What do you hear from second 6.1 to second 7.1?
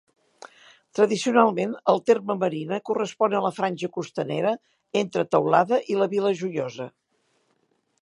Vila Joiosa.